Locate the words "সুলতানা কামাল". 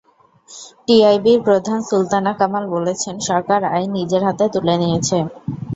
1.89-2.65